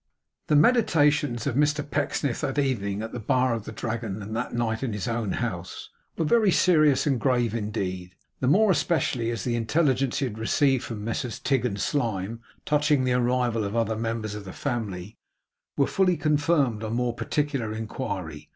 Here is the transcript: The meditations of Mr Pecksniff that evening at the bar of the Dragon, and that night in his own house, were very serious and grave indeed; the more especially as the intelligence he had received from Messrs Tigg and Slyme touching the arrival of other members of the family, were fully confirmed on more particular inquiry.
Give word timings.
The 0.47 0.55
meditations 0.55 1.45
of 1.45 1.53
Mr 1.53 1.87
Pecksniff 1.87 2.41
that 2.41 2.57
evening 2.57 3.03
at 3.03 3.11
the 3.11 3.19
bar 3.19 3.53
of 3.53 3.65
the 3.65 3.71
Dragon, 3.71 4.19
and 4.23 4.35
that 4.35 4.51
night 4.51 4.81
in 4.81 4.93
his 4.93 5.07
own 5.07 5.33
house, 5.33 5.91
were 6.17 6.25
very 6.25 6.49
serious 6.49 7.05
and 7.05 7.19
grave 7.19 7.53
indeed; 7.53 8.15
the 8.39 8.47
more 8.47 8.71
especially 8.71 9.29
as 9.29 9.43
the 9.43 9.55
intelligence 9.55 10.17
he 10.17 10.25
had 10.25 10.39
received 10.39 10.85
from 10.85 11.03
Messrs 11.03 11.37
Tigg 11.37 11.67
and 11.67 11.79
Slyme 11.79 12.39
touching 12.65 13.03
the 13.03 13.13
arrival 13.13 13.63
of 13.63 13.75
other 13.75 13.95
members 13.95 14.33
of 14.33 14.43
the 14.43 14.53
family, 14.53 15.19
were 15.77 15.85
fully 15.85 16.17
confirmed 16.17 16.83
on 16.83 16.93
more 16.95 17.13
particular 17.13 17.71
inquiry. 17.71 18.49